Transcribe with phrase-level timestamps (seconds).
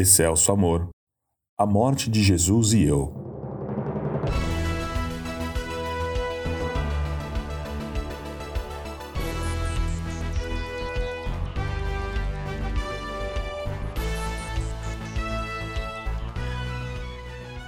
[0.00, 0.88] Excelso Amor,
[1.58, 3.12] A Morte de Jesus e Eu.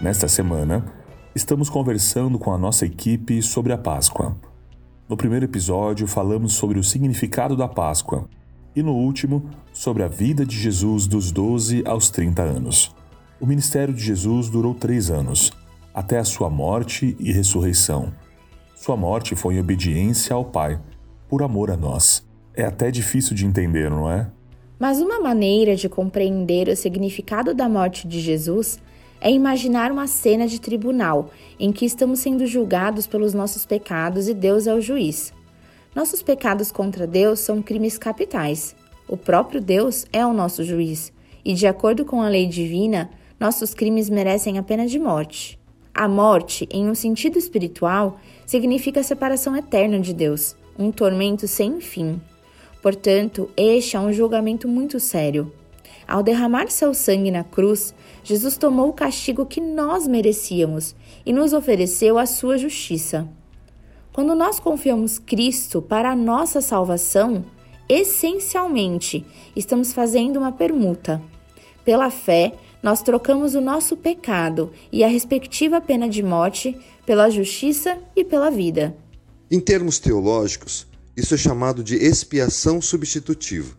[0.01, 0.91] Nesta semana,
[1.35, 4.41] estamos conversando com a nossa equipe sobre a Páscoa.
[5.07, 8.27] No primeiro episódio, falamos sobre o significado da Páscoa
[8.75, 12.95] e no último, sobre a vida de Jesus dos 12 aos 30 anos.
[13.41, 15.51] O ministério de Jesus durou três anos,
[15.92, 18.12] até a sua morte e ressurreição.
[18.74, 20.80] Sua morte foi em obediência ao Pai,
[21.28, 22.27] por amor a nós.
[22.55, 24.30] É até difícil de entender, não é?
[24.78, 28.80] Mas uma maneira de compreender o significado da morte de Jesus
[29.20, 34.34] é imaginar uma cena de tribunal em que estamos sendo julgados pelos nossos pecados e
[34.34, 35.33] Deus é o juiz.
[35.95, 38.74] Nossos pecados contra Deus são crimes capitais.
[39.06, 41.12] O próprio Deus é o nosso juiz,
[41.45, 45.59] e de acordo com a lei divina, nossos crimes merecem a pena de morte.
[45.92, 51.78] A morte, em um sentido espiritual, significa a separação eterna de Deus, um tormento sem
[51.83, 52.19] fim.
[52.80, 55.52] Portanto, este é um julgamento muito sério.
[56.08, 61.52] Ao derramar seu sangue na cruz, Jesus tomou o castigo que nós merecíamos e nos
[61.52, 63.28] ofereceu a sua justiça.
[64.12, 67.42] Quando nós confiamos Cristo para a nossa salvação,
[67.88, 69.24] essencialmente
[69.56, 71.22] estamos fazendo uma permuta.
[71.82, 72.52] Pela fé,
[72.83, 78.50] nós trocamos o nosso pecado e a respectiva pena de morte pela justiça e pela
[78.50, 78.94] vida.
[79.50, 83.74] Em termos teológicos, isso é chamado de expiação substitutiva.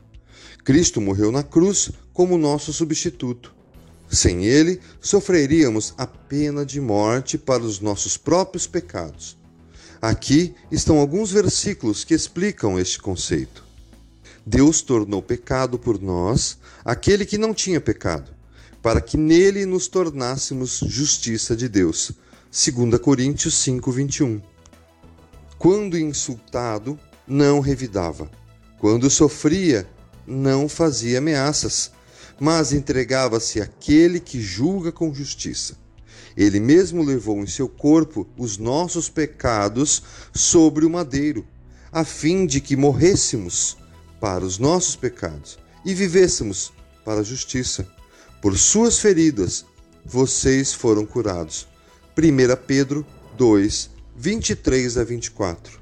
[0.64, 3.54] Cristo morreu na cruz como nosso substituto.
[4.10, 9.43] Sem ele, sofreríamos a pena de morte para os nossos próprios pecados.
[10.04, 13.64] Aqui estão alguns versículos que explicam este conceito.
[14.46, 18.30] Deus tornou pecado por nós aquele que não tinha pecado,
[18.82, 22.12] para que nele nos tornássemos justiça de Deus.
[22.52, 24.42] 2 Coríntios 5:21.
[25.58, 28.30] Quando insultado, não revidava.
[28.80, 29.88] Quando sofria,
[30.28, 31.94] não fazia ameaças,
[32.38, 35.82] mas entregava-se àquele que julga com justiça.
[36.36, 40.04] Ele mesmo levou em seu corpo os nossos pecados
[40.34, 41.46] sobre o madeiro,
[41.92, 43.78] a fim de que morrêssemos
[44.20, 46.72] para os nossos pecados e vivêssemos
[47.04, 47.88] para a justiça.
[48.42, 49.66] Por suas feridas
[50.06, 51.68] vocês foram curados.
[52.18, 53.06] 1 Pedro
[53.38, 55.80] 2, 23 a 24.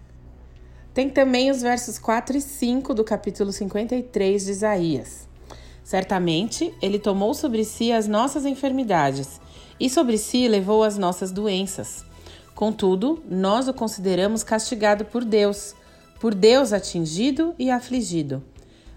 [0.93, 5.27] Tem também os versos 4 e 5 do capítulo 53 de Isaías.
[5.83, 9.39] Certamente ele tomou sobre si as nossas enfermidades
[9.81, 12.05] e sobre si levou as nossas doenças.
[12.53, 15.73] Contudo, nós o consideramos castigado por Deus,
[16.19, 18.43] por Deus atingido e afligido.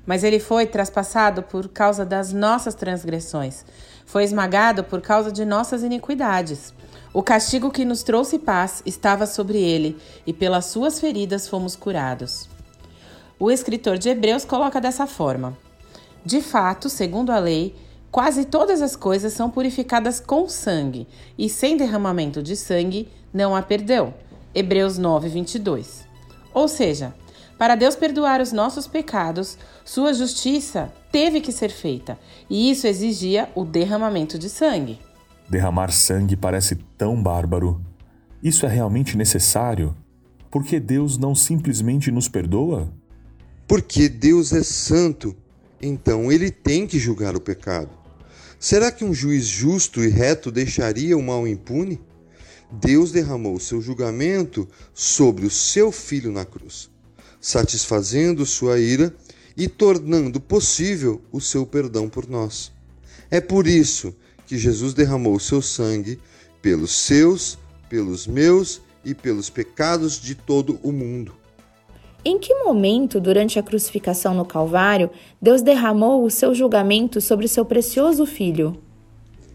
[0.05, 3.65] Mas ele foi traspassado por causa das nossas transgressões,
[4.05, 6.75] foi esmagado por causa de nossas iniquidades.
[7.15, 9.97] O castigo que nos trouxe paz estava sobre ele,
[10.27, 12.47] e pelas suas feridas fomos curados.
[13.39, 15.57] O escritor de Hebreus coloca dessa forma:
[16.23, 17.75] De fato, segundo a lei,
[18.15, 23.61] Quase todas as coisas são purificadas com sangue, e sem derramamento de sangue não há
[23.61, 24.15] perdão.
[24.55, 26.07] Hebreus 9, 22.
[26.55, 27.13] Ou seja,
[27.59, 32.17] para Deus perdoar os nossos pecados, sua justiça teve que ser feita,
[32.49, 35.01] e isso exigia o derramamento de sangue.
[35.51, 37.85] Derramar sangue parece tão bárbaro.
[38.41, 39.93] Isso é realmente necessário?
[40.53, 42.93] Porque Deus não simplesmente nos perdoa?
[43.67, 45.35] Porque Deus é santo,
[45.83, 48.04] então ele tem que julgar o pecado.
[48.65, 52.01] Será que um juiz justo e reto deixaria o mal impune?
[52.73, 56.89] Deus derramou seu julgamento sobre o seu filho na cruz,
[57.39, 59.15] satisfazendo sua ira
[59.55, 62.73] e tornando possível o seu perdão por nós.
[63.31, 64.17] É por isso
[64.47, 66.19] que Jesus derramou seu sangue
[66.63, 67.59] pelos seus,
[67.91, 71.35] pelos meus e pelos pecados de todo o mundo.
[72.27, 75.11] Em que momento, durante a crucificação no Calvário,
[75.43, 78.81] Deus derramou o seu julgamento sobre seu precioso filho?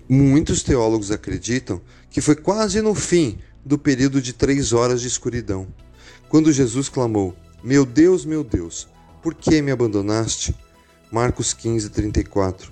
[0.07, 1.81] Muitos teólogos acreditam
[2.12, 5.68] que foi quase no fim do período de três horas de escuridão,
[6.30, 8.88] quando Jesus clamou: Meu Deus, meu Deus,
[9.24, 10.56] por que me abandonaste?
[11.12, 12.72] Marcos 15, 34.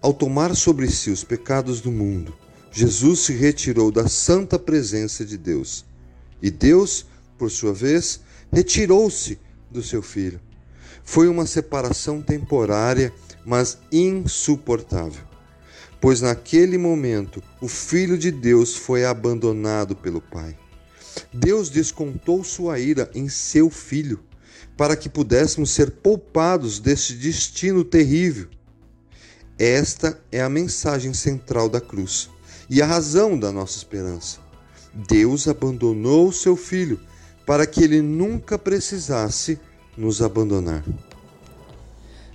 [0.00, 2.32] Ao tomar sobre si os pecados do mundo,
[2.70, 5.84] Jesus se retirou da santa presença de Deus.
[6.40, 7.06] E Deus,
[7.36, 8.20] por sua vez,
[8.52, 9.38] retirou-se
[9.70, 10.40] do seu filho.
[11.02, 13.12] Foi uma separação temporária,
[13.44, 15.24] mas insuportável.
[16.00, 20.56] Pois naquele momento o Filho de Deus foi abandonado pelo Pai.
[21.32, 24.20] Deus descontou sua ira em seu Filho,
[24.76, 28.48] para que pudéssemos ser poupados deste destino terrível.
[29.58, 32.28] Esta é a mensagem central da cruz
[32.68, 34.40] e a razão da nossa esperança.
[35.08, 36.98] Deus abandonou seu filho
[37.52, 39.60] para que ele nunca precisasse
[39.94, 40.82] nos abandonar.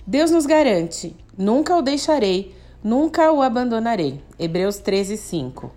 [0.06, 2.54] Deus nos garante: nunca o deixarei,
[2.84, 4.22] nunca o abandonarei.
[4.38, 5.72] Hebreus 13, 5.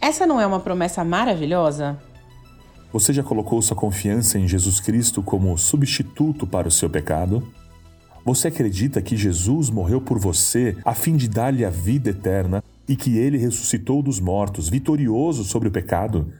[0.00, 2.00] Essa não é uma promessa maravilhosa?
[2.92, 7.42] Você já colocou sua confiança em Jesus Cristo como substituto para o seu pecado?
[8.24, 12.94] Você acredita que Jesus morreu por você a fim de dar-lhe a vida eterna e
[12.94, 16.32] que ele ressuscitou dos mortos, vitorioso sobre o pecado?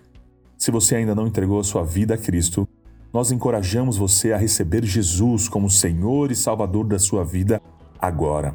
[0.65, 2.67] Se você ainda não entregou a sua vida a Cristo,
[3.13, 7.61] nós encorajamos você a receber Jesus como Senhor e Salvador da sua vida
[8.01, 8.55] agora.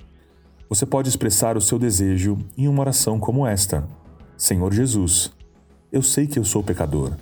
[0.68, 3.88] Você pode expressar o seu desejo em uma oração como esta:
[4.36, 5.32] Senhor Jesus,
[5.92, 7.14] eu sei que eu sou pecador.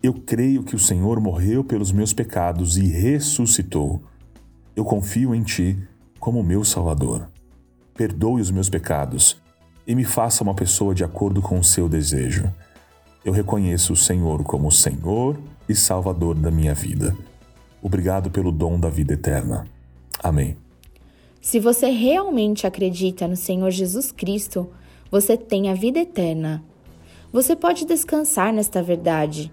[0.00, 4.00] Eu creio que o Senhor morreu pelos meus pecados e ressuscitou.
[4.76, 5.76] Eu confio em Ti
[6.20, 7.28] como meu Salvador.
[7.94, 9.42] Perdoe os meus pecados
[9.84, 12.48] e me faça uma pessoa de acordo com o seu desejo.
[13.26, 15.36] Eu reconheço o Senhor como Senhor
[15.68, 17.16] e Salvador da minha vida.
[17.82, 19.66] Obrigado pelo dom da vida eterna.
[20.22, 20.56] Amém.
[21.40, 24.70] Se você realmente acredita no Senhor Jesus Cristo,
[25.10, 26.62] você tem a vida eterna.
[27.32, 29.50] Você pode descansar nesta verdade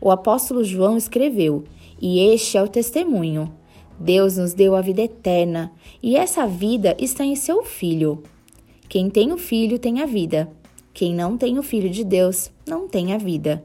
[0.00, 1.64] o apóstolo João escreveu,
[2.00, 3.52] e este é o testemunho.
[3.98, 8.22] Deus nos deu a vida eterna, e essa vida está em seu Filho.
[8.88, 10.48] Quem tem o Filho tem a vida.
[10.96, 13.62] Quem não tem o Filho de Deus não tem a vida.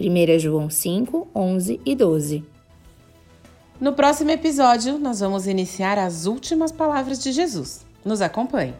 [0.00, 2.42] 1 João 5, 11 e 12.
[3.78, 7.84] No próximo episódio, nós vamos iniciar as últimas palavras de Jesus.
[8.02, 8.72] Nos acompanhe.